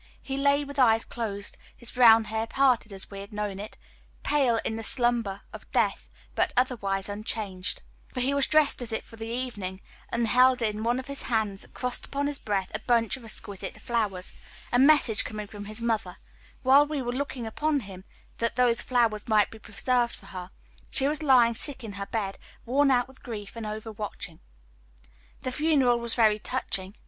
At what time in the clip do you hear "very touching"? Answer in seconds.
26.15-26.97